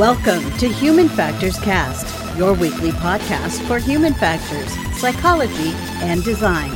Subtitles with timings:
[0.00, 6.70] Welcome to Human Factors Cast, your weekly podcast for human factors, psychology, and design.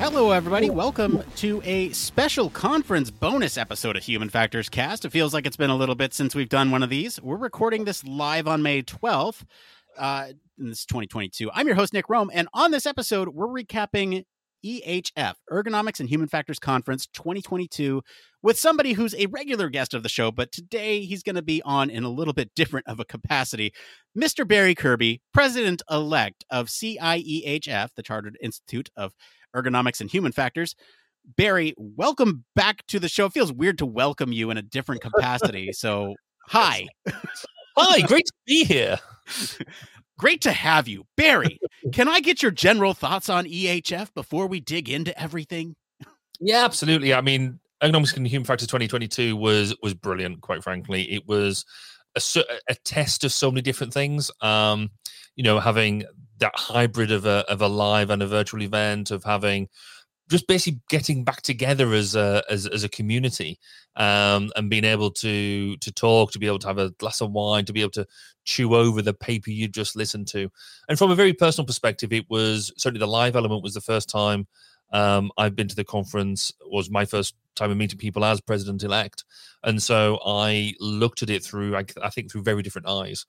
[0.00, 0.68] Hello, everybody.
[0.68, 5.04] Welcome to a special conference bonus episode of Human Factors Cast.
[5.04, 7.22] It feels like it's been a little bit since we've done one of these.
[7.22, 9.44] We're recording this live on May 12th.
[9.96, 11.52] Uh, this is 2022.
[11.52, 12.30] I'm your host, Nick Roome.
[12.32, 14.24] And on this episode, we're recapping
[14.64, 18.02] EHF, Ergonomics and Human Factors Conference 2022,
[18.42, 21.60] with somebody who's a regular guest of the show, but today he's going to be
[21.64, 23.72] on in a little bit different of a capacity.
[24.16, 24.46] Mr.
[24.46, 29.12] Barry Kirby, president elect of CIEHF, the Chartered Institute of
[29.54, 30.74] Ergonomics and Human Factors.
[31.36, 33.26] Barry, welcome back to the show.
[33.26, 35.72] It feels weird to welcome you in a different capacity.
[35.72, 36.14] So,
[36.48, 36.86] hi.
[37.76, 38.98] Hi, great to be here.
[40.16, 41.04] Great to have you.
[41.16, 41.58] Barry,
[41.92, 45.76] can I get your general thoughts on EHF before we dig into everything?
[46.40, 47.14] Yeah, absolutely.
[47.14, 51.02] I mean, Ergonomics and Human Factors 2022 was was brilliant, quite frankly.
[51.12, 51.64] It was
[52.16, 52.20] a,
[52.68, 54.30] a test of so many different things.
[54.40, 54.90] Um,
[55.36, 56.04] you know, having
[56.38, 59.68] that hybrid of a of a live and a virtual event, of having
[60.30, 63.58] just basically getting back together as a as, as a community
[63.96, 67.30] um, and being able to to talk to be able to have a glass of
[67.30, 68.06] wine to be able to
[68.44, 70.50] chew over the paper you just listened to.
[70.88, 74.08] And from a very personal perspective it was certainly the live element was the first
[74.08, 74.46] time
[74.92, 78.82] um, i've been to the conference was my first time of meeting people as president
[78.82, 79.24] elect
[79.62, 83.26] and so i looked at it through I, I think through very different eyes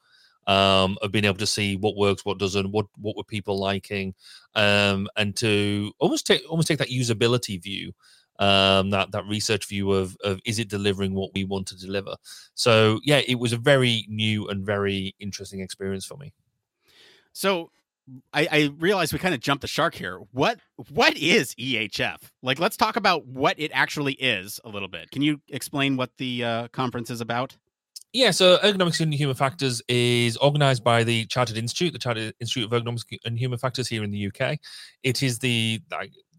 [0.48, 4.14] um, of being able to see what works, what doesn't, what what were people liking,
[4.56, 7.94] um, and to almost take almost take that usability view,
[8.40, 12.16] um, that that research view of of is it delivering what we want to deliver.
[12.54, 16.34] So yeah, it was a very new and very interesting experience for me.
[17.34, 17.72] So
[18.34, 20.20] I, I realize we kind of jumped the shark here.
[20.32, 22.18] What what is EHF?
[22.42, 25.12] Like, let's talk about what it actually is a little bit.
[25.12, 27.58] Can you explain what the uh, conference is about?
[28.16, 32.64] Yeah, so Ergonomics and Human Factors is organized by the Chartered Institute, the Chartered Institute
[32.64, 34.58] of Ergonomics and Human Factors here in the UK.
[35.04, 35.82] It is the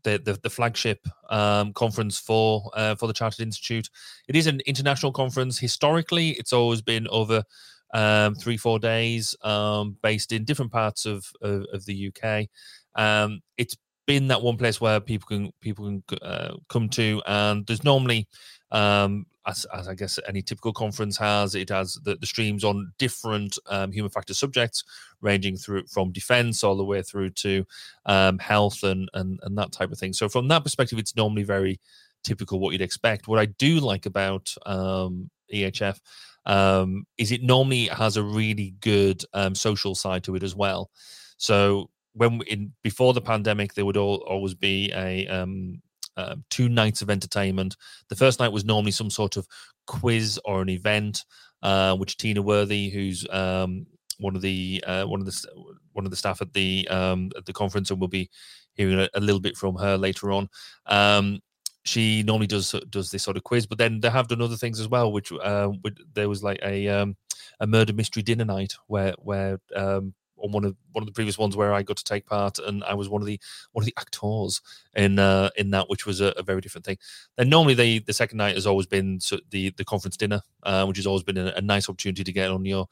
[0.03, 3.91] the, the, the flagship um, conference for uh, for the Chartered Institute.
[4.26, 5.59] It is an international conference.
[5.59, 7.44] Historically, it's always been over
[7.93, 12.47] um, three four days, um, based in different parts of of, of the UK.
[12.94, 13.76] Um, it's
[14.06, 18.28] been that one place where people can people can uh, come to, and there's normally
[18.70, 22.93] um, as, as I guess any typical conference has, it has the, the streams on
[22.99, 24.84] different um, human factor subjects,
[25.21, 27.65] ranging through from defense all the way through to
[28.06, 30.12] um, health and, and and that type of thing.
[30.12, 31.81] So from that perspective, it's normally very
[32.25, 33.29] typical what you'd expect.
[33.29, 35.99] What I do like about um, EHF
[36.45, 40.91] um, is it normally has a really good um, social side to it as well.
[41.39, 45.83] So when in before the pandemic, there would all, always be a um,
[46.16, 47.77] um, two nights of entertainment.
[48.09, 49.47] The first night was normally some sort of
[49.87, 51.25] quiz or an event,
[51.62, 53.87] uh, which Tina Worthy, who's um,
[54.19, 55.47] one of the uh, one of the
[55.93, 58.31] one of the staff at the um, at the conference, and we'll be
[58.75, 60.49] hearing a, a little bit from her later on.
[60.87, 61.41] Um,
[61.84, 64.81] she normally does does this sort of quiz, but then they have done other things
[64.81, 65.12] as well.
[65.12, 65.71] Which uh,
[66.15, 67.16] there was like a um,
[67.60, 71.39] a murder mystery dinner night where where um, on one of one of the previous
[71.39, 73.41] ones where I got to take part, and I was one of the
[73.73, 74.61] one of the actors
[74.95, 76.99] in uh, in that, which was a, a very different thing.
[77.37, 79.21] Then normally the the second night has always been
[79.51, 82.51] the the conference dinner, uh, which has always been a, a, nice opportunity to get
[82.51, 82.87] on your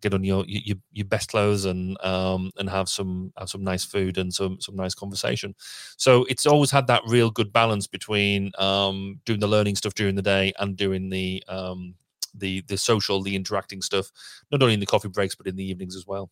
[0.00, 3.84] get on your your, your best clothes and um and have some have some nice
[3.84, 5.54] food and some some nice conversation.
[5.96, 10.16] So it's always had that real good balance between um doing the learning stuff during
[10.16, 11.94] the day and doing the um
[12.34, 14.10] the the social the interacting stuff
[14.50, 16.30] not only in the coffee breaks but in the evenings as well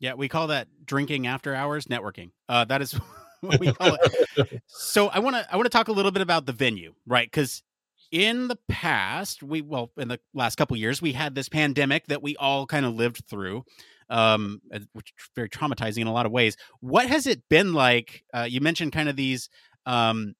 [0.00, 2.30] yeah, we call that drinking after hours networking.
[2.48, 2.92] Uh, that is
[3.40, 4.62] what we call it.
[4.66, 7.30] so I want to I want to talk a little bit about the venue, right?
[7.30, 7.62] Because
[8.10, 12.22] in the past, we well, in the last couple years, we had this pandemic that
[12.22, 13.64] we all kind of lived through,
[14.08, 14.60] um,
[14.92, 16.56] which is very traumatizing in a lot of ways.
[16.80, 18.24] What has it been like?
[18.34, 19.50] Uh, you mentioned kind of these
[19.86, 20.34] um,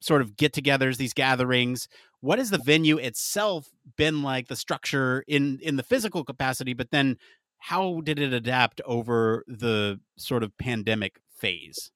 [0.00, 1.86] sort of get-togethers, these gatherings.
[2.20, 4.48] What has the venue itself been like?
[4.48, 7.18] The structure in in the physical capacity, but then
[7.62, 11.92] how did it adapt over the sort of pandemic phase?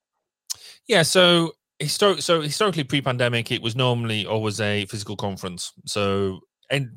[0.86, 1.54] Yeah, so
[1.88, 5.72] so historically pre-pandemic it was normally always a physical conference.
[5.84, 6.38] So
[6.70, 6.90] and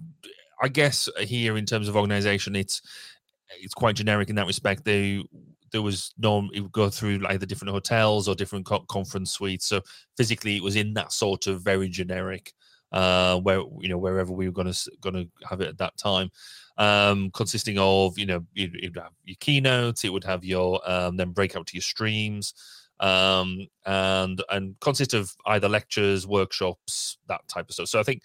[0.62, 2.84] I guess here in terms of organization it's
[3.60, 4.86] it's quite generic in that respect.
[4.86, 5.24] They
[5.72, 9.66] there was no it would go through either different hotels or different co- conference suites.
[9.66, 9.82] So
[10.16, 12.54] physically it was in that sort of very generic
[12.92, 15.98] uh where you know wherever we were going to going to have it at that
[15.98, 16.30] time
[16.80, 21.18] um, consisting of you know you'd, you'd, have your keynotes, it would have your um,
[21.18, 22.54] then break out to your streams.
[23.02, 27.88] um, and and consist of either lectures, workshops, that type of stuff.
[27.90, 28.22] So I think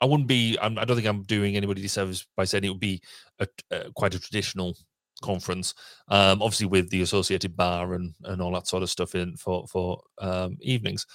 [0.00, 0.56] I wouldn't be.
[0.60, 3.00] I'm, I do not think I'm doing anybody disservice by saying it would be
[3.38, 4.76] a, a, quite a traditional
[5.22, 5.74] conference.
[6.08, 9.66] Um, obviously, with the associated bar and and all that sort of stuff in for
[9.68, 11.06] for um, evenings.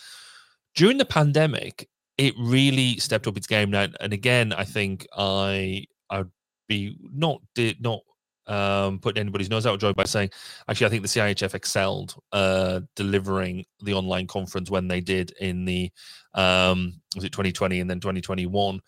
[0.76, 1.88] During the pandemic,
[2.18, 3.88] it really stepped up its game now.
[4.00, 6.30] And again, I think I I'd
[6.68, 8.02] be not did not
[8.48, 10.30] um, putting anybody's nose out of joy by saying,
[10.68, 15.66] actually, I think the CIHF excelled uh, delivering the online conference when they did in
[15.66, 15.92] the
[16.34, 18.80] um, was it 2020 and then 2021.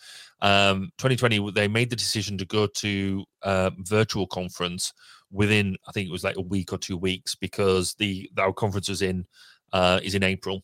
[0.41, 4.93] Um, 2020, they made the decision to go to uh, virtual conference
[5.31, 8.89] within, I think it was like a week or two weeks because the our conference
[8.89, 9.25] was in
[9.73, 10.63] uh, is in April,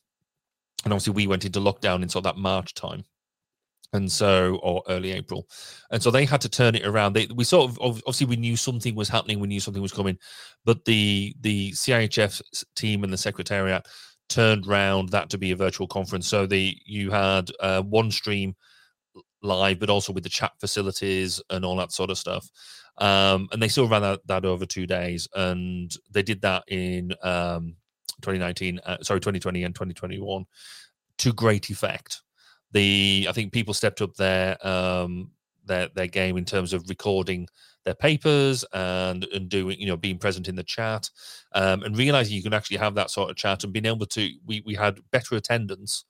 [0.84, 3.04] and obviously we went into lockdown in sort of that March time
[3.94, 5.48] and so or early April,
[5.92, 7.14] and so they had to turn it around.
[7.14, 10.18] They, we sort of obviously we knew something was happening, we knew something was coming,
[10.66, 12.42] but the the CIHF
[12.76, 13.86] team and the secretariat
[14.30, 16.28] turned round that to be a virtual conference.
[16.28, 18.56] So the you had uh, one stream
[19.44, 22.50] live, but also with the chat facilities and all that sort of stuff.
[22.98, 27.14] Um, and they still ran that, that over two days, and they did that in
[27.24, 27.76] um,
[28.22, 30.46] 2019, uh, sorry, 2020 and 2021
[31.18, 32.22] to great effect
[32.72, 35.32] the I think people stepped up their um,
[35.66, 37.48] their their game in terms of recording
[37.86, 41.10] their papers and and doing you know being present in the chat
[41.54, 44.30] um, and realizing you can actually have that sort of chat and being able to
[44.46, 46.06] we we had better attendance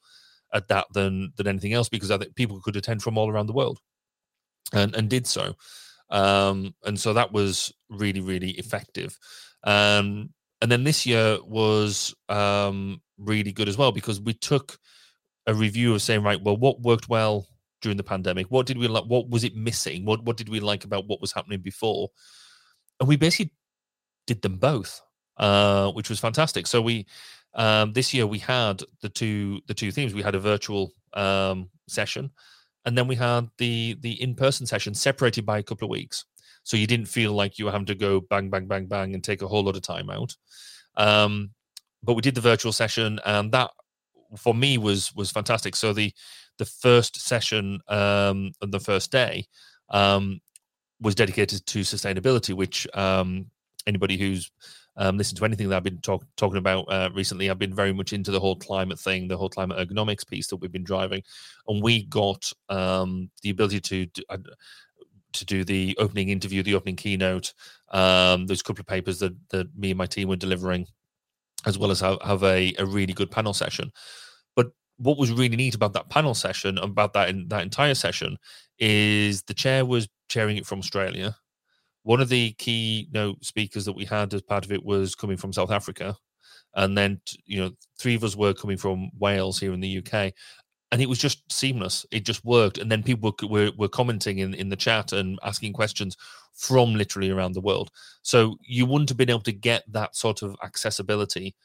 [0.53, 3.47] at that than than anything else because I think people could attend from all around
[3.47, 3.79] the world
[4.73, 5.53] and and did so
[6.09, 9.17] um, and so that was really really effective
[9.63, 10.29] um,
[10.61, 14.77] and then this year was um, really good as well because we took
[15.47, 17.47] a review of saying, right, well, what worked well
[17.81, 18.47] during the pandemic?
[18.47, 19.05] What did we like?
[19.05, 20.05] What was it missing?
[20.05, 22.09] What what did we like about what was happening before?
[22.99, 23.53] And we basically
[24.27, 25.01] did them both,
[25.38, 26.67] uh, which was fantastic.
[26.67, 27.07] So we
[27.53, 30.13] um, this year we had the two the two themes.
[30.13, 32.31] We had a virtual um, session,
[32.85, 36.25] and then we had the the in person session separated by a couple of weeks.
[36.63, 39.23] So you didn't feel like you were having to go bang bang bang bang and
[39.23, 40.35] take a whole lot of time out.
[40.95, 41.51] Um,
[42.03, 43.71] but we did the virtual session, and that
[44.38, 45.75] for me was was fantastic.
[45.75, 46.13] So the
[46.57, 49.45] the first session um, on the first day
[49.89, 50.39] um,
[51.00, 53.48] was dedicated to sustainability, which um,
[53.88, 54.51] anybody who's
[54.98, 57.94] um, listened to anything that I've been talk, talking about uh, recently, I've been very
[57.94, 61.24] much into the whole climate thing, the whole climate ergonomics piece that we've been driving,
[61.68, 64.06] and we got um, the ability to.
[64.06, 64.38] to uh,
[65.33, 67.54] to do the opening interview, the opening keynote.
[67.89, 70.88] Um, there's a couple of papers that, that me and my team were delivering
[71.65, 73.91] as well as have, have a, a really good panel session.
[74.55, 78.37] But what was really neat about that panel session, about that in, that entire session,
[78.79, 81.35] is the chair was chairing it from Australia.
[82.03, 83.07] One of the key
[83.41, 86.17] speakers that we had as part of it was coming from South Africa,
[86.73, 90.33] and then you know three of us were coming from Wales here in the UK,
[90.91, 92.05] and it was just seamless.
[92.11, 95.37] It just worked, and then people were, were, were commenting in in the chat and
[95.43, 96.17] asking questions
[96.61, 97.89] from literally around the world.
[98.21, 101.55] So you wouldn't have been able to get that sort of accessibility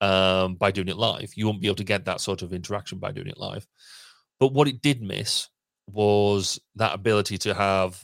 [0.00, 1.30] um, by doing it live.
[1.36, 3.64] You wouldn't be able to get that sort of interaction by doing it live.
[4.40, 5.48] But what it did miss
[5.86, 8.02] was that ability to have,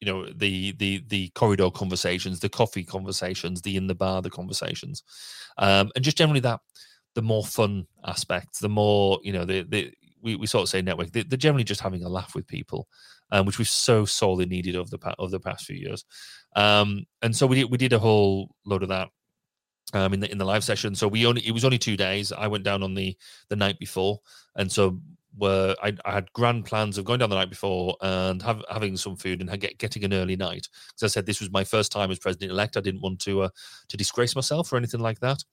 [0.00, 4.30] you know, the the the corridor conversations, the coffee conversations, the in the bar the
[4.30, 5.02] conversations,
[5.56, 6.60] um, and just generally that
[7.14, 10.82] the more fun aspects, the more you know, the the we, we sort of say
[10.82, 11.12] network.
[11.12, 12.88] They're generally just having a laugh with people,
[13.30, 16.04] um, which we've so sorely needed over the over the past few years.
[16.56, 19.08] Um, and so we did we did a whole load of that
[19.94, 20.94] um, in the in the live session.
[20.94, 22.32] So we only it was only two days.
[22.32, 23.16] I went down on the
[23.48, 24.20] the night before,
[24.56, 25.00] and so
[25.36, 28.96] were I, I had grand plans of going down the night before and have, having
[28.96, 30.68] some food and get, getting an early night.
[30.88, 32.76] Because I said this was my first time as president elect.
[32.76, 33.48] I didn't want to uh,
[33.88, 35.44] to disgrace myself or anything like that.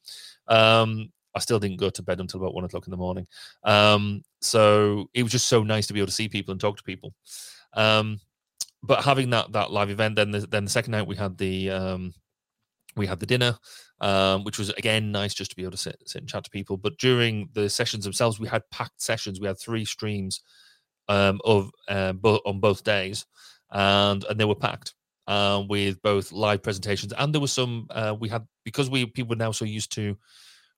[0.48, 3.28] Um, I still didn't go to bed until about one o'clock in the morning.
[3.64, 6.78] Um, so it was just so nice to be able to see people and talk
[6.78, 7.14] to people.
[7.76, 8.20] Um,
[8.84, 11.72] but having that that live event, then the, then the second night we had the
[11.72, 12.14] um,
[12.96, 13.58] we had the dinner,
[14.02, 16.50] um, which was again nice just to be able to sit, sit and chat to
[16.50, 16.78] people.
[16.78, 19.40] But during the sessions themselves, we had packed sessions.
[19.40, 20.42] We had three streams
[21.08, 23.26] um, of uh, on both days,
[23.72, 24.94] and and they were packed
[25.28, 29.30] uh, with both live presentations and there was some uh, we had because we people
[29.30, 30.16] were now so used to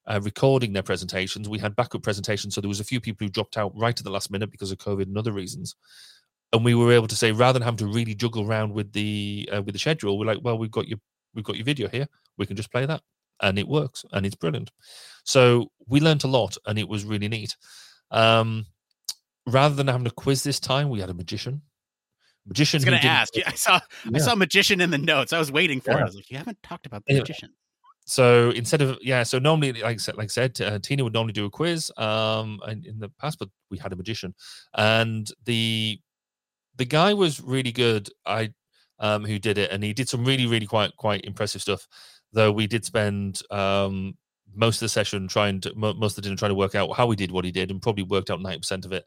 [0.08, 1.50] uh, recording their presentations.
[1.50, 4.04] We had backup presentations, so there was a few people who dropped out right at
[4.06, 5.76] the last minute because of COVID and other reasons.
[6.54, 9.50] And we were able to say, rather than having to really juggle around with the
[9.54, 11.00] uh, with the schedule, we're like, well, we've got your
[11.34, 12.08] we've got your video here.
[12.38, 13.02] We can just play that,
[13.42, 14.72] and it works, and it's brilliant.
[15.24, 17.56] So we learned a lot, and it was really neat.
[18.12, 18.66] Um,
[19.46, 21.62] rather than having a quiz this time, we had a magician.
[22.46, 22.78] Magician.
[22.78, 23.36] I was going to ask.
[23.36, 24.12] Yeah, I saw yeah.
[24.16, 25.34] I saw magician in the notes.
[25.34, 25.98] I was waiting for yeah.
[25.98, 26.02] it.
[26.02, 27.50] I was like, you haven't talked about the magician
[28.08, 31.14] so instead of yeah, so normally, like I said, like I said, uh, Tina would
[31.14, 34.34] normally do a quiz um in, in the past, but we had a magician,
[34.76, 36.00] and the
[36.78, 38.10] the guy was really good.
[38.26, 38.54] I
[39.00, 41.88] um who did it, and he did some really really quite quite impressive stuff.
[42.34, 44.16] Though we did spend um
[44.56, 47.10] most of the session trying to most of the dinner trying to work out how
[47.10, 49.06] he did what he did, and probably worked out ninety percent of it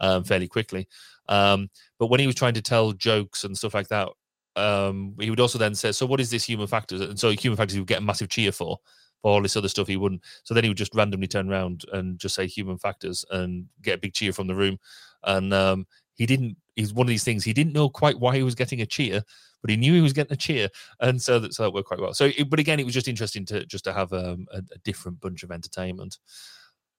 [0.00, 0.88] um, fairly quickly.
[1.28, 4.08] Um, but when he was trying to tell jokes and stuff like that,
[4.56, 7.56] um, he would also then say, "So what is this human factors?" And so human
[7.56, 8.78] factors he would get a massive cheer for.
[9.22, 10.22] For all this other stuff, he wouldn't.
[10.42, 13.94] So then he would just randomly turn around and just say human factors and get
[13.94, 14.78] a big cheer from the room.
[15.22, 16.56] And um, he didn't.
[16.76, 17.44] He's one of these things.
[17.44, 19.22] He didn't know quite why he was getting a cheer,
[19.60, 20.68] but he knew he was getting a cheer,
[21.00, 22.14] and so that so that worked quite well.
[22.14, 25.20] So, but again, it was just interesting to just to have um, a, a different
[25.20, 26.18] bunch of entertainment.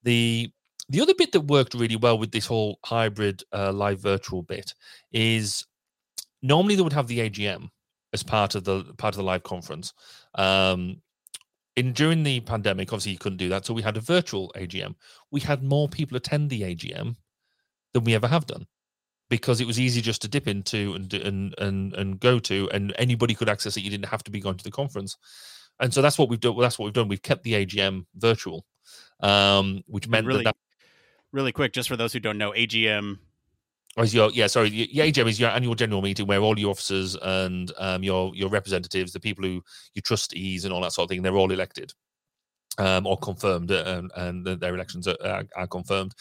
[0.03, 0.50] The
[0.89, 4.74] the other bit that worked really well with this whole hybrid uh, live virtual bit
[5.12, 5.65] is
[6.42, 7.70] normally they would have the AGM
[8.12, 9.94] as part of the part of the live conference.
[10.36, 11.01] Um,
[11.75, 14.94] in during the pandemic, obviously you couldn't do that, so we had a virtual AGM.
[15.32, 17.15] We had more people attend the AGM
[17.94, 18.68] than we ever have done
[19.38, 22.94] because it was easy just to dip into and and and and go to, and
[22.98, 23.82] anybody could access it.
[23.82, 25.18] You didn't have to be going to the conference,
[25.80, 26.58] and so that's what we've done.
[26.60, 27.08] That's what we've done.
[27.08, 28.66] We've kept the AGM virtual,
[29.22, 30.86] um, which meant really, that, that
[31.32, 33.18] really quick, just for those who don't know, AGM
[33.96, 36.72] or is your yeah sorry the AGM is your annual general meeting where all your
[36.72, 39.63] officers and um, your your representatives, the people who
[39.94, 41.94] your trustees and all that sort of thing, they're all elected
[42.78, 46.13] um, or confirmed, uh, and, and their elections are, are, are, confirmed.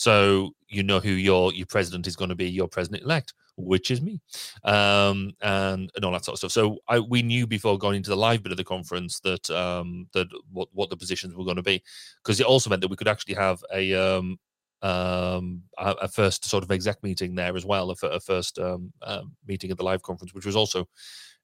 [0.00, 3.90] So you know who your your president is going to be, your president elect, which
[3.90, 4.18] is me,
[4.64, 6.52] um, and and all that sort of stuff.
[6.52, 10.06] So I, we knew before going into the live bit of the conference that um,
[10.14, 11.82] that what what the positions were going to be,
[12.24, 14.38] because it also meant that we could actually have a um,
[14.80, 19.20] um, a, first sort of exec meeting there as well, a, a first um, uh,
[19.46, 20.88] meeting at the live conference, which was also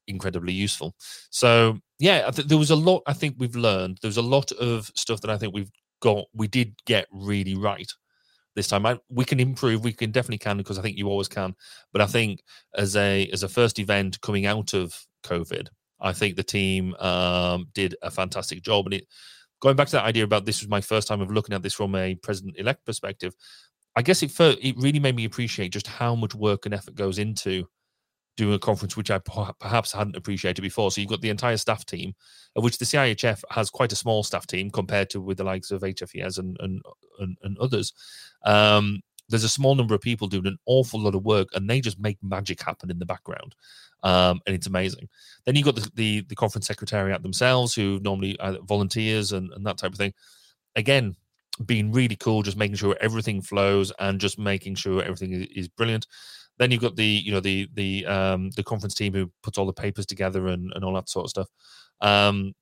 [0.07, 0.95] incredibly useful.
[1.29, 3.99] So yeah, th- there was a lot I think we've learned.
[4.01, 7.93] There's a lot of stuff that I think we've got, we did get really right
[8.57, 8.85] this time.
[8.85, 9.85] I, we can improve.
[9.85, 11.55] We can definitely can because I think you always can.
[11.93, 12.43] But I think
[12.75, 15.69] as a as a first event coming out of COVID,
[16.01, 19.07] I think the team um, did a fantastic job, and it
[19.61, 21.75] going back to that idea about this was my first time of looking at this
[21.75, 23.35] from a president elect perspective.
[23.95, 27.19] I guess it it really made me appreciate just how much work and effort goes
[27.19, 27.67] into
[28.37, 30.90] doing a conference, which I perhaps hadn't appreciated before.
[30.90, 32.14] So you've got the entire staff team,
[32.55, 35.71] of which the CIHF has quite a small staff team compared to with the likes
[35.71, 36.83] of HFES and and,
[37.19, 37.93] and, and others.
[38.45, 41.81] Um, there's a small number of people doing an awful lot of work, and they
[41.81, 43.55] just make magic happen in the background
[44.02, 45.09] um, and it's amazing.
[45.45, 49.66] Then you've got the, the, the conference secretariat themselves, who normally are volunteers and, and
[49.66, 50.14] that type of thing.
[50.76, 51.16] Again,
[51.64, 55.69] being really cool, just making sure everything flows and just making sure everything is, is
[55.69, 56.07] brilliant.
[56.59, 59.67] Then you've got the you know the the um, the conference team who puts all
[59.67, 61.49] the papers together and, and all that sort of stuff.
[62.01, 62.55] Um,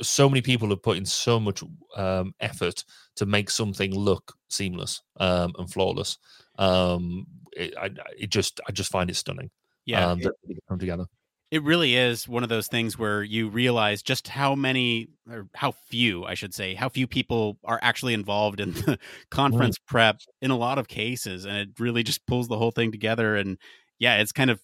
[0.00, 1.62] so many people have put in so much
[1.96, 2.84] um, effort
[3.16, 6.18] to make something look seamless um, and flawless.
[6.58, 9.50] Um, it, I, it just I just find it stunning
[9.88, 10.34] yeah, um, that
[10.68, 11.06] come together.
[11.50, 15.72] It really is one of those things where you realize just how many, or how
[15.72, 18.98] few, I should say, how few people are actually involved in the
[19.30, 19.86] conference mm.
[19.86, 23.36] prep in a lot of cases, and it really just pulls the whole thing together.
[23.36, 23.56] And
[23.98, 24.60] yeah, it's kind of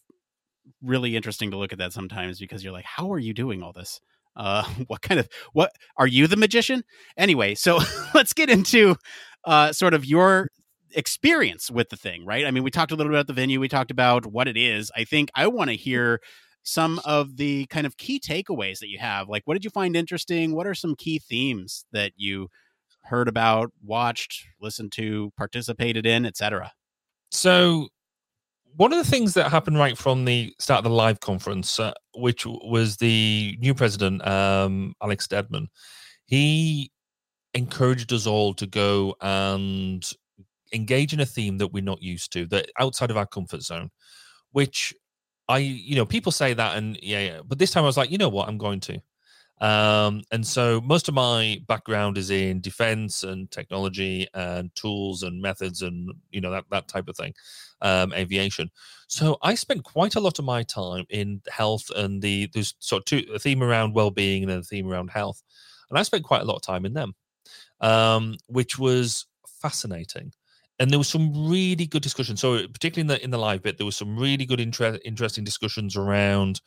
[0.82, 3.72] really interesting to look at that sometimes because you're like, how are you doing all
[3.72, 4.00] this?
[4.36, 6.84] Uh, what kind of what are you the magician?
[7.16, 7.80] Anyway, so
[8.14, 8.96] let's get into
[9.44, 10.48] uh, sort of your
[10.94, 12.46] experience with the thing, right?
[12.46, 14.56] I mean, we talked a little bit about the venue, we talked about what it
[14.56, 14.90] is.
[14.96, 16.20] I think I want to hear
[16.64, 19.28] some of the kind of key takeaways that you have.
[19.28, 20.54] Like, what did you find interesting?
[20.54, 22.48] What are some key themes that you
[23.02, 26.72] heard about, watched, listened to, participated in, etc.?
[27.30, 27.88] So,
[28.76, 31.92] one of the things that happened right from the start of the live conference, uh,
[32.16, 35.68] which was the new president, um, Alex Stedman,
[36.26, 36.90] he
[37.52, 40.10] encouraged us all to go and
[40.72, 43.90] engage in a theme that we're not used to, that outside of our comfort zone,
[44.50, 44.92] which
[45.48, 48.10] I, you know, people say that and yeah, yeah, but this time I was like,
[48.10, 49.00] you know what, I'm going to.
[49.60, 55.40] Um, and so most of my background is in defense and technology and tools and
[55.40, 57.34] methods and you know that that type of thing,
[57.80, 58.70] um, aviation.
[59.06, 63.02] So I spent quite a lot of my time in health and the there's sort
[63.02, 65.42] of two, a theme around well-being and a theme around health,
[65.88, 67.14] and I spent quite a lot of time in them,
[67.80, 70.32] um, which was fascinating
[70.78, 72.36] and there was some really good discussion.
[72.36, 75.44] So particularly in the in the live bit, there was some really good inter- interesting
[75.44, 76.60] discussions around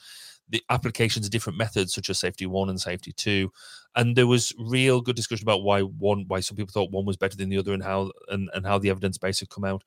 [0.49, 3.51] the applications of different methods such as safety one and safety two
[3.95, 7.17] and there was real good discussion about why one why some people thought one was
[7.17, 9.83] better than the other and how and, and how the evidence base had come out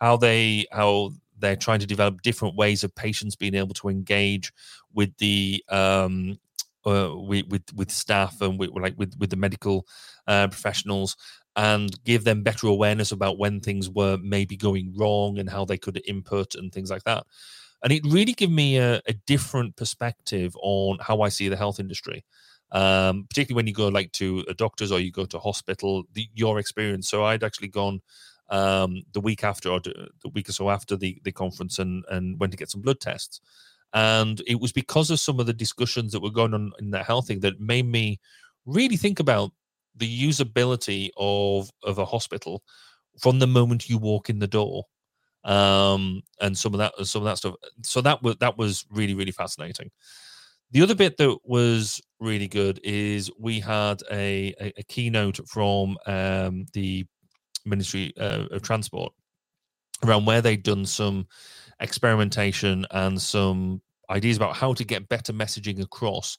[0.00, 4.52] how they how they're trying to develop different ways of patients being able to engage
[4.92, 6.38] with the um
[6.86, 9.86] uh, with, with with staff and with like with with the medical
[10.26, 11.16] uh, professionals
[11.56, 15.78] and give them better awareness about when things were maybe going wrong and how they
[15.78, 17.24] could input and things like that.
[17.82, 21.78] And it really gave me a, a different perspective on how I see the health
[21.78, 22.24] industry,
[22.72, 26.26] um, particularly when you go like to a doctor's or you go to hospital, the,
[26.34, 27.08] your experience.
[27.08, 28.00] So I'd actually gone
[28.50, 32.40] um, the week after or the week or so after the, the conference and, and
[32.40, 33.40] went to get some blood tests.
[33.92, 37.06] And it was because of some of the discussions that were going on in that
[37.06, 38.18] health thing that made me
[38.66, 39.52] really think about
[39.96, 42.62] the usability of of a hospital
[43.20, 44.84] from the moment you walk in the door.
[45.44, 49.14] Um and some of that some of that stuff so that was that was really
[49.14, 49.90] really fascinating.
[50.70, 55.98] The other bit that was really good is we had a a, a keynote from
[56.06, 57.06] um the
[57.66, 59.12] ministry uh, of transport
[60.04, 61.26] around where they'd done some
[61.80, 66.38] experimentation and some ideas about how to get better messaging across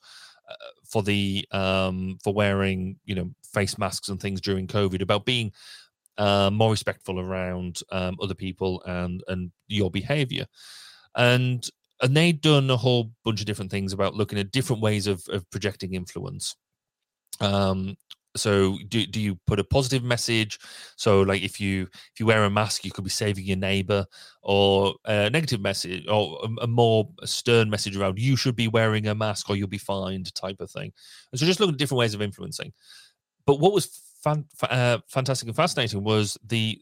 [0.50, 0.55] uh,
[0.88, 5.51] for the um, for wearing you know face masks and things during COVID about being
[6.17, 10.45] uh, more respectful around um, other people and and your behavior.
[11.15, 11.67] And
[12.01, 15.24] and they'd done a whole bunch of different things about looking at different ways of,
[15.29, 16.55] of projecting influence.
[17.41, 17.95] Um
[18.38, 20.59] so do, do you put a positive message?
[20.97, 24.05] So like if you if you wear a mask you could be saving your neighbor
[24.41, 29.07] or a negative message or a, a, more stern message around you should be wearing
[29.07, 30.91] a mask or you'll be fined type of thing.
[31.31, 32.74] And so just look at different ways of influencing
[33.46, 36.82] but what was fan, uh, fantastic and fascinating was the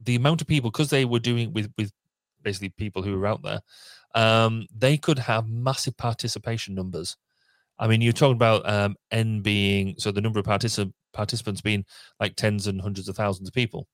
[0.00, 1.92] the amount of people because they were doing with with
[2.42, 3.60] basically people who were out there
[4.16, 7.16] um they could have massive participation numbers.
[7.78, 11.84] I mean, you're talking about um, N being so the number of particip- participants being
[12.20, 13.88] like tens and hundreds of thousands of people,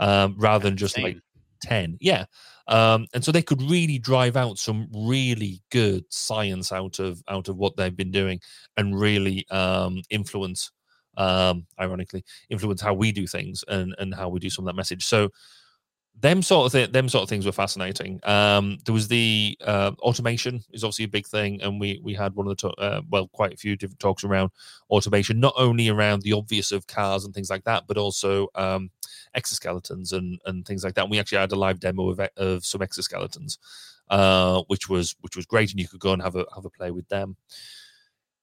[0.00, 1.18] um, rather than just like
[1.62, 1.98] ten.
[2.00, 2.24] Yeah,
[2.66, 7.48] um, and so they could really drive out some really good science out of out
[7.48, 8.40] of what they've been doing,
[8.76, 10.72] and really um, influence,
[11.18, 14.78] um, ironically, influence how we do things and and how we do some of that
[14.78, 15.04] message.
[15.04, 15.30] So
[16.20, 18.18] them sort of th- them sort of things were fascinating.
[18.24, 22.34] Um, there was the uh, automation is obviously a big thing, and we we had
[22.34, 24.50] one of the to- uh, well quite a few different talks around
[24.90, 28.90] automation, not only around the obvious of cars and things like that, but also um,
[29.36, 31.02] exoskeletons and and things like that.
[31.02, 33.58] And we actually had a live demo of, of some exoskeletons,
[34.10, 36.70] uh, which was which was great, and you could go and have a have a
[36.70, 37.36] play with them.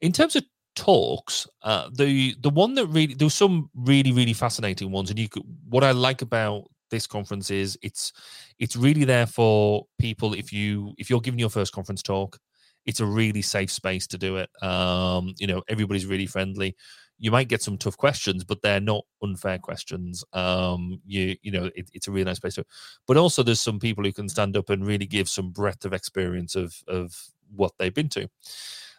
[0.01, 4.91] In terms of talks, uh, the the one that really there some really really fascinating
[4.91, 8.13] ones, and you could what I like about this conference is it's
[8.59, 12.39] it's really there for people if you if you're giving your first conference talk
[12.85, 14.49] it's a really safe space to do it.
[14.63, 16.75] Um you know everybody's really friendly.
[17.17, 20.23] You might get some tough questions but they're not unfair questions.
[20.33, 22.65] Um you you know it, it's a really nice place to
[23.07, 25.93] but also there's some people who can stand up and really give some breadth of
[25.93, 27.15] experience of of
[27.55, 28.27] what they've been to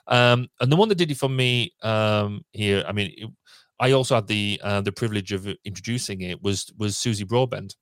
[0.08, 3.30] um and the one that did it for me um here i mean it,
[3.78, 7.76] I also had the uh, the privilege of introducing it was was Susie Broadbent.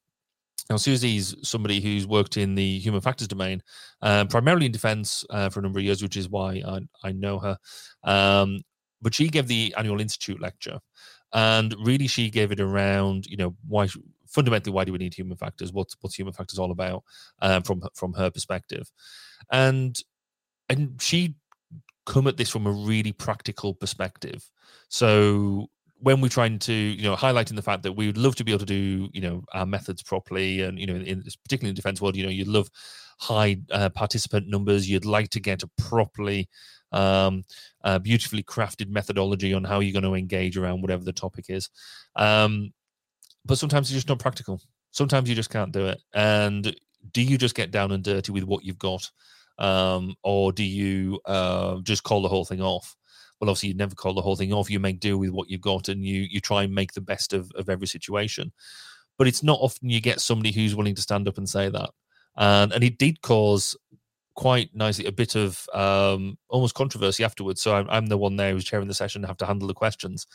[0.71, 3.63] Now, Susie's somebody who's worked in the human factors domain,
[4.01, 7.13] uh, primarily in defense uh, for a number of years, which is why I, I
[7.13, 7.59] know her.
[8.03, 8.63] Um,
[9.03, 10.81] but she gave the annual institute lecture,
[11.33, 13.89] and really she gave it around, you know, why
[14.27, 15.73] fundamentally why do we need human factors?
[15.73, 17.05] What's what's human factors all about
[17.41, 18.91] um, from from her perspective,
[19.53, 19.97] and
[20.69, 21.37] and she
[22.07, 24.51] come at this from a really practical perspective.
[24.89, 28.45] So when we're trying to you know highlighting the fact that we would love to
[28.45, 31.75] be able to do you know our methods properly and you know in particularly in
[31.75, 32.69] the defense world you know you'd love
[33.19, 34.89] high uh, participant numbers.
[34.89, 36.49] You'd like to get a properly
[36.93, 37.45] um,
[37.83, 41.71] uh, beautifully crafted methodology on how you're going to engage around whatever the topic is.
[42.17, 42.73] Um,
[43.45, 44.61] but sometimes it's just not practical.
[44.91, 46.01] Sometimes you just can't do it.
[46.15, 46.75] And
[47.13, 49.11] do you just get down and dirty with what you've got
[49.59, 52.97] um, or do you uh, just call the whole thing off
[53.41, 54.71] well, obviously you never call the whole thing off.
[54.71, 57.33] You make do with what you've got, and you you try and make the best
[57.33, 58.53] of of every situation.
[59.19, 61.91] But it's not often you get somebody who's willing to stand up and say that,
[62.37, 63.77] and and it did cause
[64.35, 67.63] quite nicely a bit of um, almost controversy afterwards.
[67.63, 70.27] So I'm, I'm the one there who's chairing the session, have to handle the questions,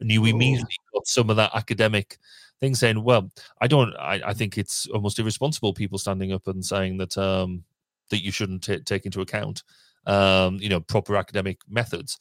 [0.00, 2.18] and you immediately got some of that academic
[2.60, 3.94] thing saying, "Well, I don't.
[3.96, 7.64] I, I think it's almost irresponsible people standing up and saying that um,
[8.10, 9.62] that you shouldn't t- take into account,
[10.06, 12.18] um, you know, proper academic methods."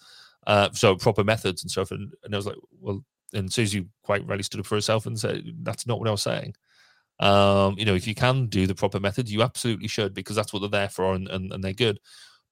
[0.47, 1.91] uh, so proper methods and stuff.
[1.91, 5.19] And, and I was like, well, and Susie quite rightly stood up for herself and
[5.19, 6.55] said, that's not what I was saying.
[7.19, 10.53] Um, you know, if you can do the proper methods, you absolutely should because that's
[10.53, 11.99] what they're there for and, and, and they're good.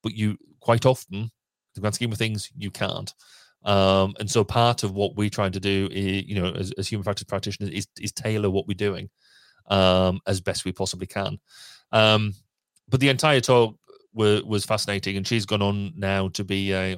[0.02, 1.30] But you quite often,
[1.74, 3.12] the grand scheme of things, you can't.
[3.64, 6.88] Um, and so part of what we're trying to do, is, you know, as, as
[6.88, 9.08] human factors practitioners, is, is tailor what we're doing
[9.68, 11.38] um, as best we possibly can.
[11.92, 12.34] Um,
[12.88, 13.76] but the entire talk
[14.12, 16.96] was, was fascinating, and she's gone on now to be a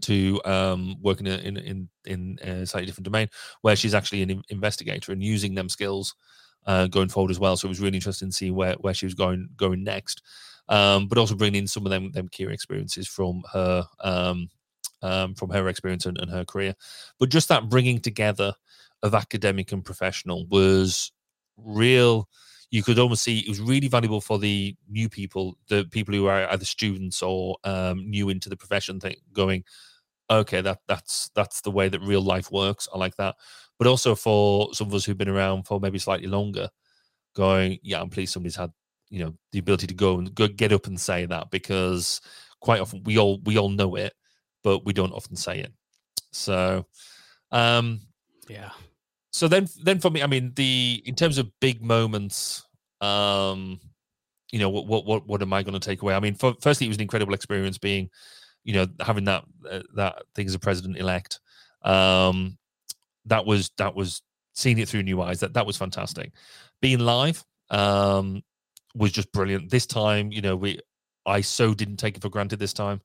[0.00, 3.28] to um, work in a, in in in a slightly different domain,
[3.60, 6.14] where she's actually an investigator and using them skills
[6.66, 7.56] uh, going forward as well.
[7.56, 10.22] So it was really interesting to see where where she was going going next,
[10.68, 14.48] um, but also bringing in some of them them key experiences from her um,
[15.02, 16.74] um, from her experience and, and her career.
[17.18, 18.54] But just that bringing together
[19.02, 21.12] of academic and professional was
[21.56, 22.28] real
[22.72, 26.26] you could almost see it was really valuable for the new people, the people who
[26.26, 29.62] are either students or um, new into the profession, thing, going,
[30.30, 32.88] okay, that that's that's the way that real life works.
[32.92, 33.36] I like that,
[33.78, 36.70] but also for some of us who've been around for maybe slightly longer,
[37.36, 38.72] going, yeah, I'm pleased somebody's had
[39.10, 42.22] you know the ability to go and go get up and say that because
[42.60, 44.14] quite often we all we all know it,
[44.64, 45.72] but we don't often say it.
[46.32, 46.86] So,
[47.50, 48.00] um,
[48.48, 48.70] yeah,
[49.32, 52.64] so then then for me i mean the in terms of big moments
[53.00, 53.80] um
[54.52, 56.14] you know what what what, what am i going to take away?
[56.14, 58.10] I mean for, firstly it was an incredible experience being
[58.62, 61.40] you know having that uh, that thing as a president elect
[61.82, 62.56] um
[63.26, 66.32] that was that was seeing it through new eyes that that was fantastic.
[66.80, 68.42] Being live um
[68.94, 69.70] was just brilliant.
[69.70, 70.78] This time you know we
[71.24, 73.00] i so didn't take it for granted this time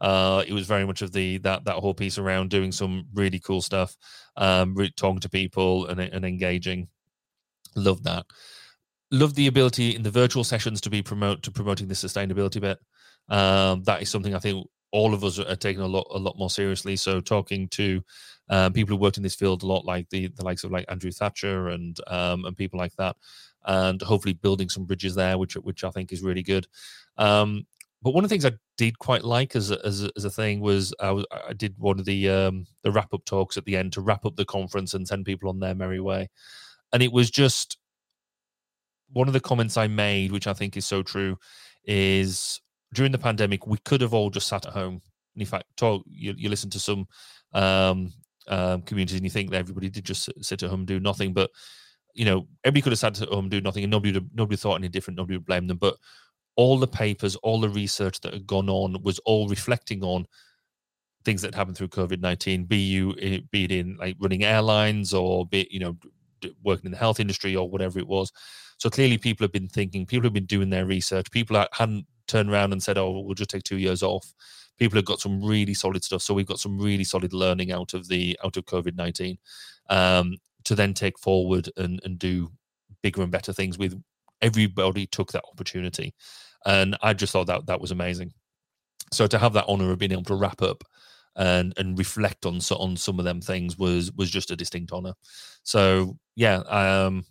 [0.00, 3.38] uh, it was very much of the that that whole piece around doing some really
[3.38, 3.96] cool stuff,
[4.36, 6.88] um, talking to people and, and engaging.
[7.74, 8.26] Love that.
[9.10, 12.78] Love the ability in the virtual sessions to be promote to promoting the sustainability bit.
[13.28, 16.38] Um, that is something I think all of us are taking a lot a lot
[16.38, 16.96] more seriously.
[16.96, 18.02] So talking to
[18.50, 20.86] um, people who worked in this field a lot, like the the likes of like
[20.88, 23.16] Andrew Thatcher and um, and people like that,
[23.66, 26.66] and hopefully building some bridges there, which which I think is really good.
[27.16, 27.66] Um,
[28.02, 30.30] but one of the things I did quite like as a, as a, as a
[30.30, 33.64] thing was I, was I did one of the um, the wrap up talks at
[33.64, 36.28] the end to wrap up the conference and send people on their merry way,
[36.92, 37.78] and it was just
[39.12, 41.38] one of the comments I made, which I think is so true,
[41.84, 42.60] is
[42.94, 45.02] during the pandemic we could have all just sat at home.
[45.34, 47.08] And in fact, talk you, you listen to some
[47.52, 48.12] um,
[48.46, 51.50] um, communities and you think that everybody did just sit at home do nothing, but
[52.14, 54.76] you know everybody could have sat at home do nothing, and nobody would, nobody thought
[54.76, 55.16] any different.
[55.16, 55.96] Nobody would blame them, but
[56.58, 60.26] all the papers, all the research that had gone on was all reflecting on
[61.24, 62.64] things that happened through COVID nineteen.
[62.64, 65.96] Be you eh, be it in like running airlines or be you know
[66.64, 68.32] working in the health industry or whatever it was.
[68.78, 70.04] So clearly, people have been thinking.
[70.04, 71.30] People have been doing their research.
[71.30, 74.34] People hadn't turned around and said, "Oh, we'll just take two years off."
[74.78, 76.22] People have got some really solid stuff.
[76.22, 79.38] So we've got some really solid learning out of the out of COVID nineteen
[79.90, 82.50] um, to then take forward and and do
[83.00, 83.94] bigger and better things with.
[84.40, 86.14] Everybody took that opportunity
[86.66, 88.32] and I just thought that that was amazing.
[89.12, 90.84] So to have that honor of being able to wrap up
[91.36, 94.92] and and reflect on so on some of them things was was just a distinct
[94.92, 95.14] honor.
[95.62, 97.24] So yeah, um,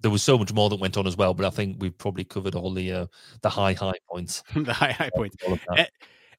[0.00, 2.24] there was so much more that went on as well, but I think we've probably
[2.24, 3.06] covered all the uh,
[3.42, 4.42] the high high points.
[4.54, 5.36] the high high points.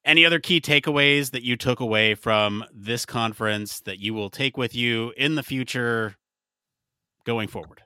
[0.06, 4.56] Any other key takeaways that you took away from this conference that you will take
[4.56, 6.16] with you in the future
[7.26, 7.82] going forward?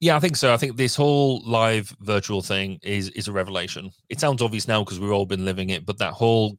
[0.00, 0.52] Yeah, I think so.
[0.52, 3.90] I think this whole live virtual thing is is a revelation.
[4.08, 6.56] It sounds obvious now because we've all been living it, but that whole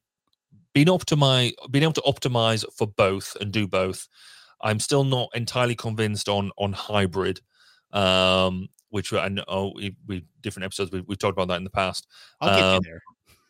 [0.73, 4.07] being optimize, being able to optimize for both and do both,
[4.61, 7.39] I'm still not entirely convinced on on hybrid.
[7.91, 11.69] Um, which I know we, we different episodes we, have talked about that in the
[11.69, 12.07] past.
[12.41, 13.01] I'll get um, there.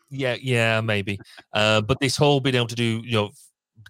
[0.09, 1.19] Yeah, yeah, maybe.
[1.53, 3.31] Uh, but this whole being able to do, you know,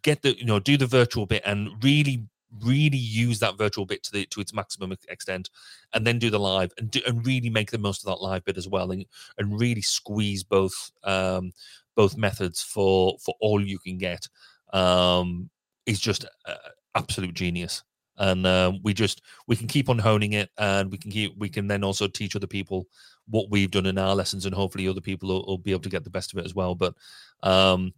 [0.04, 2.24] get the, you know, do the virtual bit and really
[2.64, 5.50] really use that virtual bit to the to its maximum extent
[5.94, 8.44] and then do the live and do, and really make the most of that live
[8.46, 9.06] bit as well and
[9.38, 11.52] and really squeeze both um
[11.96, 14.28] both methods for for all you can get
[14.74, 15.50] um
[15.90, 16.56] is just uh,
[16.96, 17.84] absolute genius.
[18.18, 21.48] And uh, we just we can keep on honing it and we can keep we
[21.48, 22.86] can then also teach other people
[23.28, 25.90] what we've done in our lessons and hopefully other people will, will be able to
[25.90, 26.76] get the best of it as well.
[26.76, 26.96] But
[27.44, 27.94] um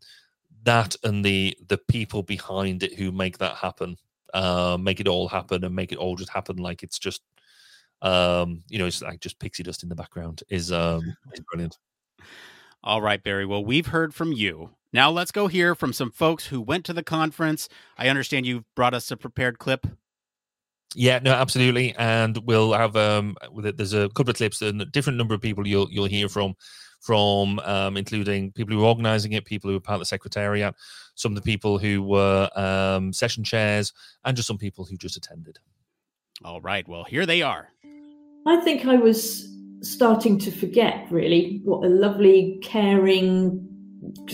[0.64, 3.98] that and the the people behind it who make that happen
[4.34, 7.22] uh, make it all happen and make it all just happen like it's just
[8.02, 11.78] um, you know, it's like just pixie dust in the background is um is brilliant.
[12.84, 13.46] All right, Barry.
[13.46, 14.72] Well, we've heard from you.
[14.94, 17.70] Now let's go hear from some folks who went to the conference.
[17.98, 19.88] I understand you've brought us a prepared clip.
[20.94, 23.38] Yeah, no, absolutely, and we'll have um.
[23.56, 26.56] There's a couple of clips and a different number of people you'll you'll hear from
[27.02, 30.74] from um, including people who were organizing it, people who are part of the secretariat,
[31.16, 33.92] some of the people who were um, session chairs,
[34.24, 35.60] and just some people who just attended.
[36.46, 36.88] All right.
[36.88, 37.70] Well, here they are.
[38.48, 39.48] I think I was
[39.82, 43.68] starting to forget really what a lovely, caring,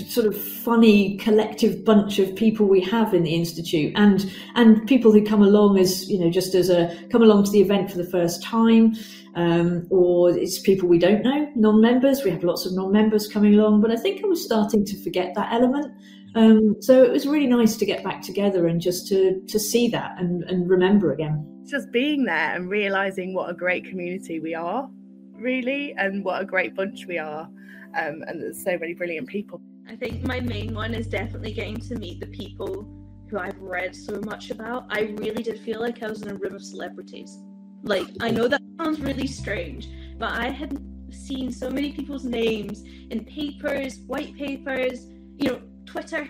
[0.08, 5.12] sort of funny collective bunch of people we have in the institute and and people
[5.12, 7.98] who come along as you know just as a come along to the event for
[7.98, 8.96] the first time
[9.36, 12.24] um, or it's people we don't know non-members.
[12.24, 15.34] We have lots of non-members coming along but i think i was starting to forget
[15.36, 15.94] that element.
[16.36, 19.90] Um, so it was really nice to get back together and just to to see
[19.90, 21.66] that and, and remember again.
[21.66, 24.90] Just being there and realizing what a great community we are
[25.34, 27.50] really and what a great bunch we are
[27.98, 29.60] um, and there's so many brilliant people.
[29.90, 32.88] I think my main one is definitely getting to meet the people
[33.30, 34.86] who I've read so much about.
[34.90, 37.40] I really did feel like I was in a room of celebrities.
[37.84, 40.80] Like, I know that sounds really strange, but I had
[41.10, 45.08] seen so many people's names in papers, white papers,
[45.38, 46.30] you know, Twitter,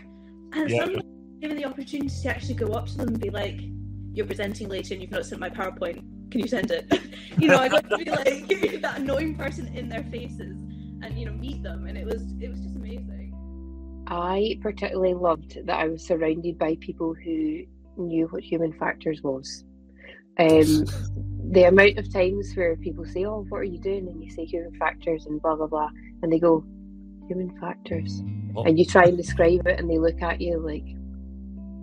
[0.53, 0.80] and yeah.
[0.80, 1.03] suddenly
[1.41, 3.60] given the opportunity to actually go up to them and be like,
[4.13, 6.03] "You're presenting later, and you've not sent my PowerPoint.
[6.32, 6.86] Can you send it?"
[7.38, 8.47] you know, I got to be like
[8.82, 10.58] that annoying person in their faces
[11.01, 13.33] and you know meet them and it was it was just amazing.
[14.10, 17.63] I particularly loved that i was surrounded by people who
[17.97, 19.65] knew what human factors was.
[20.39, 20.86] Um,
[21.51, 24.07] the amount of times where people say oh what are you doing?
[24.07, 25.89] and you say human factors and blah blah blah
[26.21, 26.63] and they go
[27.27, 28.21] human factors.
[28.55, 28.63] Oh.
[28.63, 30.96] and you try and describe it and they look at you like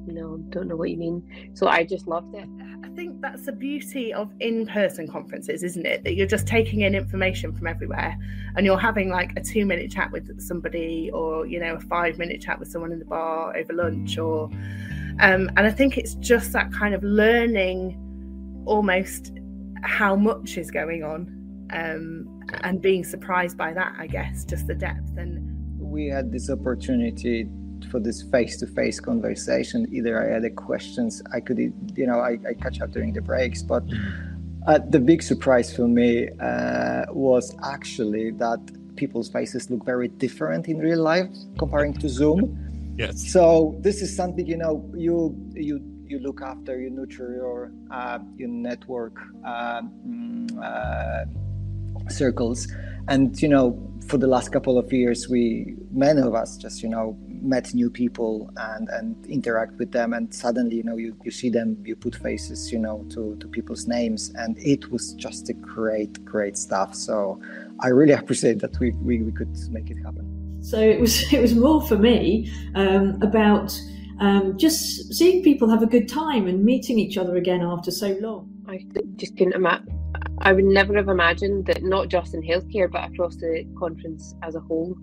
[0.07, 1.23] no don't know what you mean
[1.55, 2.49] so i just loved it
[2.85, 6.05] I think that's the beauty of in-person conferences, isn't it?
[6.05, 8.17] That you're just taking in information from everywhere,
[8.57, 12.59] and you're having like a two-minute chat with somebody, or you know, a five-minute chat
[12.59, 14.45] with someone in the bar over lunch, or
[15.21, 17.97] um, and I think it's just that kind of learning,
[18.67, 19.33] almost
[19.83, 23.95] how much is going on, um, and being surprised by that.
[23.99, 25.41] I guess just the depth and.
[25.81, 27.49] We had this opportunity
[27.91, 29.87] for this face-to-face conversation.
[29.93, 33.63] Either i had questions i could you know i, I catch up during the breaks
[33.63, 34.63] but mm-hmm.
[34.67, 38.61] uh, the big surprise for me uh, was actually that
[38.97, 42.95] people's faces look very different in real life comparing to zoom.
[42.97, 43.33] Yes.
[43.33, 48.19] So this is something you know you you you look after you nurture your uh,
[48.37, 51.25] your network uh, mm, uh,
[52.09, 52.73] circles.
[53.09, 53.67] And you know
[54.07, 57.91] for the last couple of years we many of us just you know met new
[57.91, 61.95] people and and interact with them and suddenly you know you, you see them you
[61.95, 66.57] put faces you know to to people's names and it was just a great great
[66.57, 66.95] stuff.
[66.95, 67.41] So
[67.81, 70.59] i really appreciate that we we, we could make it happen.
[70.63, 73.79] So it was it was more for me um, about
[74.21, 78.17] um, just seeing people have a good time and meeting each other again after so
[78.21, 78.49] long.
[78.69, 80.01] I just couldn't imagine
[80.39, 84.55] I would never have imagined that not just in healthcare but across the conference as
[84.55, 84.97] a whole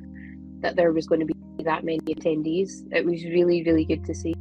[0.61, 2.83] that there was going to be that many attendees.
[2.91, 4.33] It was really, really good to see.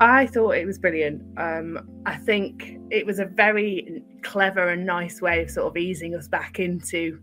[0.00, 1.22] I thought it was brilliant.
[1.38, 6.14] Um, I think it was a very clever and nice way of sort of easing
[6.14, 7.18] us back into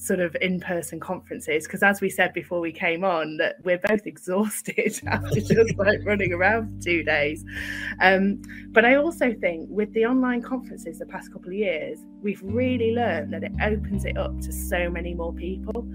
[0.00, 4.06] sort of in-person conferences because as we said before we came on that we're both
[4.06, 7.44] exhausted after just like running around for two days.
[8.00, 12.40] Um, but i also think with the online conferences the past couple of years we've
[12.42, 15.86] really learned that it opens it up to so many more people.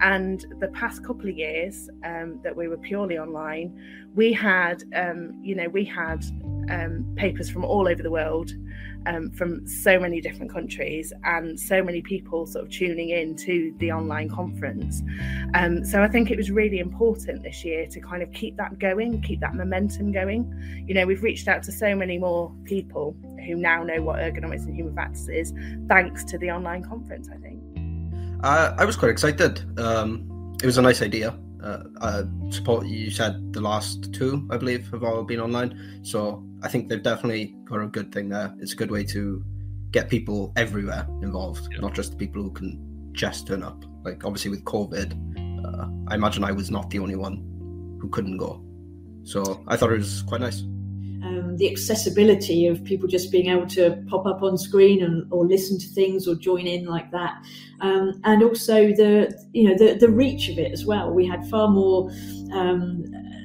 [0.00, 3.80] And the past couple of years um, that we were purely online
[4.14, 6.24] we had um, you know we had
[6.70, 8.52] um, papers from all over the world
[9.06, 13.74] um, from so many different countries and so many people sort of tuning in to
[13.78, 15.02] the online conference.
[15.54, 18.78] Um, so I think it was really important this year to kind of keep that
[18.78, 20.52] going, keep that momentum going.
[20.86, 24.66] You know, we've reached out to so many more people who now know what ergonomics
[24.66, 25.52] and human factors is,
[25.88, 27.60] thanks to the online conference, I think.
[28.42, 29.62] Uh, I was quite excited.
[29.78, 31.34] Um, it was a nice idea.
[31.64, 36.00] Uh, uh, support you said the last two, I believe, have all been online.
[36.02, 38.54] So I think they've definitely got a good thing there.
[38.58, 39.42] It's a good way to
[39.90, 41.80] get people everywhere involved, yeah.
[41.80, 43.82] not just the people who can just turn up.
[44.04, 45.08] Like obviously with COVID,
[45.64, 47.36] uh, I imagine I was not the only one
[47.98, 48.62] who couldn't go.
[49.22, 50.64] So I thought it was quite nice.
[51.24, 55.46] Um, the accessibility of people just being able to pop up on screen and or
[55.46, 57.42] listen to things or join in like that,
[57.80, 61.10] um, and also the you know the the reach of it as well.
[61.10, 62.10] We had far more
[62.52, 63.04] um,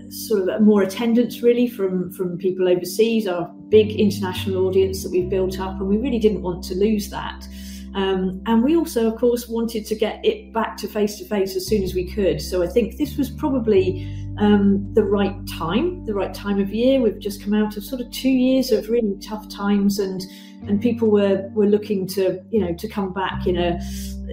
[0.10, 5.30] sort of more attendance really from from people overseas, our big international audience that we've
[5.30, 7.48] built up, and we really didn't want to lose that.
[7.96, 11.56] Um, and we also, of course, wanted to get it back to face to face
[11.56, 12.42] as soon as we could.
[12.42, 14.06] So I think this was probably
[14.38, 17.02] um, the right time, the right time of year.
[17.02, 20.22] We've just come out of sort of two years of really tough times, and
[20.68, 23.80] and people were were looking to you know to come back in a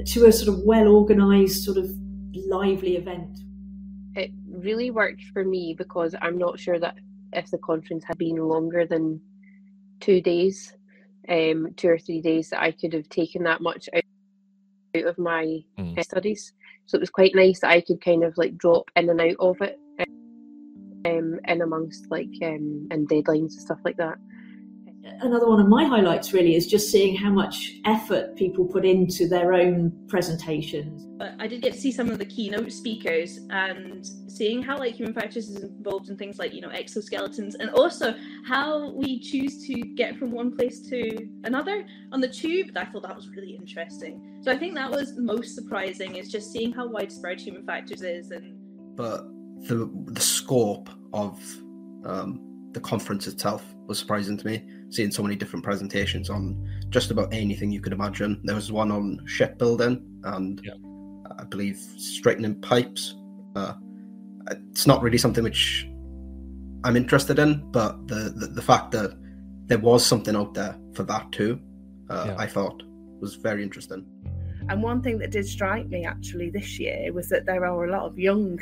[0.06, 1.90] to a sort of well organised, sort of
[2.34, 3.38] lively event
[4.16, 6.96] it really worked for me because I'm not sure that
[7.32, 9.20] if the conference had been longer than
[10.00, 10.72] two days,
[11.28, 14.02] um, two or three days, that I could have taken that much out,
[14.96, 16.04] out of my mm.
[16.04, 16.52] studies.
[16.86, 19.36] So it was quite nice that I could kind of like drop in and out
[19.40, 19.78] of it,
[21.06, 24.18] um, in amongst like um, and deadlines and stuff like that
[25.20, 29.28] another one of my highlights really is just seeing how much effort people put into
[29.28, 31.06] their own presentations.
[31.38, 35.14] I did get to see some of the keynote speakers and seeing how like human
[35.14, 38.14] factors is involved in things like you know exoskeletons and also
[38.46, 42.70] how we choose to get from one place to another on the tube.
[42.76, 44.40] I thought that was really interesting.
[44.42, 48.30] So I think that was most surprising is just seeing how widespread human factors is
[48.30, 48.54] and.
[48.96, 49.26] But
[49.68, 51.38] the the scope of
[52.04, 56.56] um, the conference itself was surprising to me seeing so many different presentations on
[56.90, 58.40] just about anything you could imagine.
[58.44, 60.74] There was one on shipbuilding and yeah.
[61.38, 63.16] I believe straightening pipes.
[63.54, 63.74] Uh,
[64.70, 65.88] it's not really something which
[66.84, 69.16] I'm interested in, but the, the, the fact that
[69.66, 71.60] there was something out there for that too,
[72.08, 72.36] uh, yeah.
[72.38, 72.82] I thought
[73.20, 74.06] was very interesting.
[74.68, 77.90] And one thing that did strike me actually this year was that there are a
[77.90, 78.58] lot of young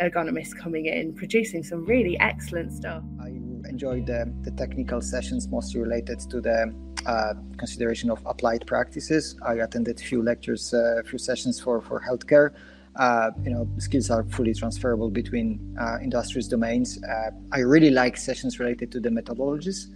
[0.00, 3.02] ergonomists coming in, producing some really excellent stuff.
[3.20, 3.30] I
[3.68, 6.74] enjoyed the, the technical sessions mostly related to the
[7.06, 9.36] uh, consideration of applied practices.
[9.46, 12.54] I attended a few lectures, a uh, few sessions for, for healthcare.
[12.96, 17.02] Uh, you know, skills are fully transferable between uh, industries domains.
[17.04, 19.86] Uh, I really like sessions related to the methodologies.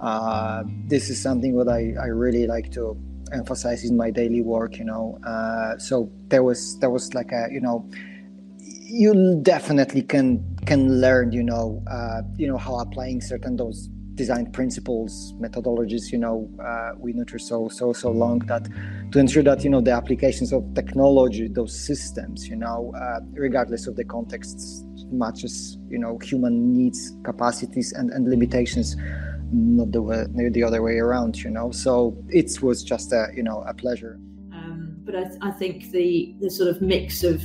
[0.00, 2.96] Uh, this is something that I, I really like to
[3.32, 4.78] emphasize in my daily work.
[4.78, 5.18] You know,
[5.78, 7.88] so there was there was like a you know
[8.88, 14.50] you definitely can can learn you know uh, you know how applying certain those design
[14.52, 16.36] principles methodologies you know
[16.68, 18.68] uh, we nurture so so so long that
[19.12, 23.86] to ensure that you know the applications of technology those systems you know uh, regardless
[23.86, 28.96] of the contexts matches you know human needs capacities and, and limitations
[29.52, 31.70] not the way the other way around you know.
[31.70, 34.18] So it was just a you know a pleasure.
[34.52, 37.42] Um, but I, I think the the sort of mix of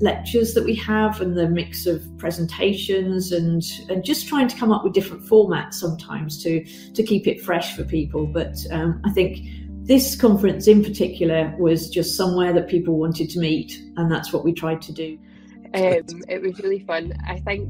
[0.00, 4.72] lectures that we have and the mix of presentations and and just trying to come
[4.72, 8.26] up with different formats sometimes to to keep it fresh for people.
[8.26, 9.38] But um, i think
[9.86, 14.44] this conference in particular was just somewhere that people wanted to meet and that's what
[14.44, 15.16] we tried to do.
[15.74, 17.12] Um, it was really fun.
[17.28, 17.68] I think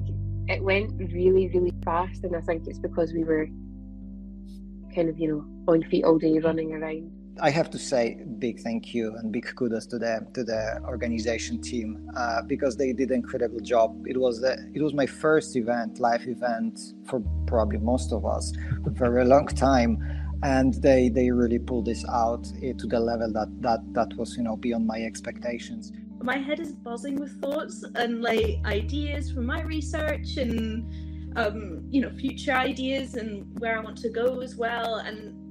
[0.49, 3.47] it went really really fast and i think it's because we were
[4.95, 7.11] kind of you know on feet all day running around
[7.41, 11.61] I have to say big thank you and big kudos to the to the organization
[11.61, 14.07] team uh, because they did an incredible job.
[14.07, 18.53] It was the, it was my first event, live event for probably most of us
[18.97, 20.03] for a long time,
[20.43, 24.43] and they they really pulled this out to the level that that that was you
[24.43, 25.93] know beyond my expectations.
[26.23, 32.01] My head is buzzing with thoughts and like ideas from my research and um, you
[32.01, 35.46] know future ideas and where I want to go as well and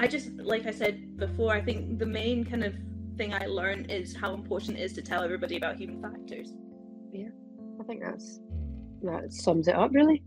[0.00, 2.74] I just, like I said before, I think the main kind of
[3.18, 6.54] thing I learned is how important it is to tell everybody about human factors.
[7.12, 7.28] Yeah,
[7.78, 8.40] I think that's
[9.02, 10.22] that sums it up really.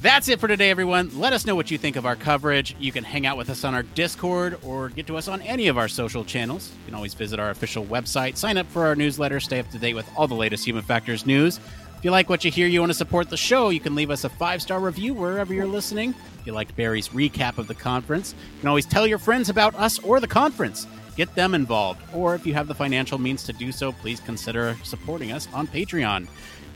[0.00, 1.16] That's it for today, everyone.
[1.16, 2.74] Let us know what you think of our coverage.
[2.80, 5.68] You can hang out with us on our Discord or get to us on any
[5.68, 6.72] of our social channels.
[6.80, 9.78] You can always visit our official website, sign up for our newsletter, stay up to
[9.78, 11.60] date with all the latest Human Factors news.
[12.02, 14.10] If you like what you hear, you want to support the show, you can leave
[14.10, 16.16] us a five star review wherever you're listening.
[16.40, 19.72] If you liked Barry's recap of the conference, you can always tell your friends about
[19.76, 20.88] us or the conference.
[21.14, 22.00] Get them involved.
[22.12, 25.68] Or if you have the financial means to do so, please consider supporting us on
[25.68, 26.26] Patreon.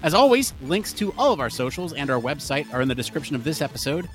[0.04, 3.34] As always, links to all of our socials and our website are in the description
[3.34, 4.08] of this episode.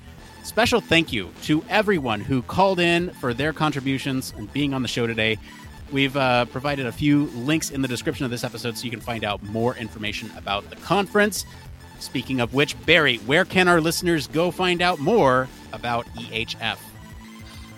[0.43, 4.87] Special thank you to everyone who called in for their contributions and being on the
[4.87, 5.37] show today.
[5.91, 9.01] We've uh, provided a few links in the description of this episode so you can
[9.01, 11.45] find out more information about the conference.
[11.99, 16.77] Speaking of which, Barry, where can our listeners go find out more about EHF?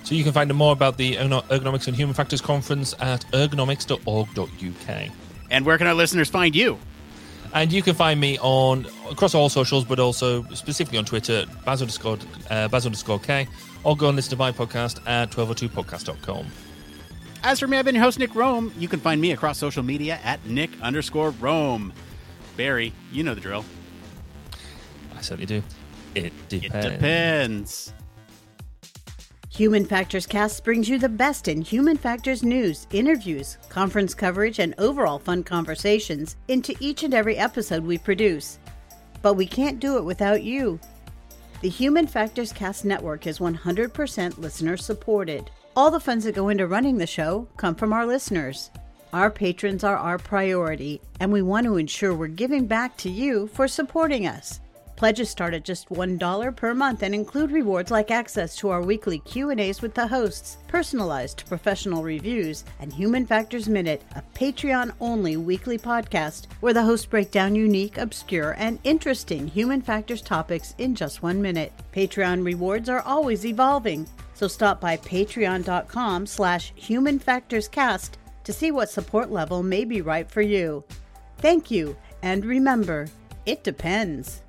[0.04, 5.12] So you can find out more about the Ergonomics and Human Factors Conference at ergonomics.org.uk.
[5.50, 6.78] And where can our listeners find you?
[7.54, 11.82] And you can find me on across all socials, but also specifically on Twitter, Baz
[11.82, 12.18] underscore,
[12.50, 13.48] uh, Baz underscore K,
[13.84, 16.48] or go and listen to my podcast at 1202podcast.com.
[17.44, 18.72] As for me, I've been your host, Nick Roome.
[18.80, 21.92] You can find me across social media at Nick underscore Roome.
[22.56, 23.66] Barry, you know the drill.
[25.16, 25.62] I certainly do.
[26.16, 26.76] It depends.
[26.76, 27.94] It depends.
[29.50, 34.74] Human Factors Cast brings you the best in human factors news, interviews, conference coverage, and
[34.78, 38.58] overall fun conversations into each and every episode we produce.
[39.22, 40.80] But we can't do it without you.
[41.62, 45.52] The Human Factors Cast Network is 100% listener supported.
[45.76, 48.70] All the funds that go into running the show come from our listeners.
[49.12, 53.48] Our patrons are our priority, and we want to ensure we're giving back to you
[53.48, 54.60] for supporting us.
[54.96, 59.18] Pledges start at just $1 per month and include rewards like access to our weekly
[59.18, 66.46] Q&As with the hosts, personalized professional reviews, and Human Factors Minute, a Patreon-only weekly podcast
[66.60, 71.42] where the hosts break down unique, obscure, and interesting human factors topics in just 1
[71.42, 71.74] minute.
[71.96, 74.08] Patreon rewards are always evolving,
[74.44, 78.10] so stop by patreon.com slash humanfactorscast
[78.44, 80.84] to see what support level may be right for you.
[81.38, 83.08] Thank you, and remember,
[83.46, 84.43] it depends.